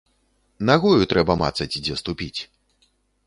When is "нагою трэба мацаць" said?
0.69-1.69